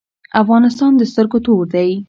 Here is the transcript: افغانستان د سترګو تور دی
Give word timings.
افغانستان 0.41 0.91
د 0.97 1.01
سترګو 1.11 1.37
تور 1.45 1.63
دی 1.73 1.91